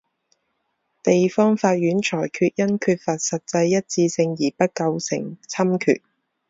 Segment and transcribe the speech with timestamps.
[1.03, 6.01] 地区法院裁决因缺乏实际一致性而不构成侵权。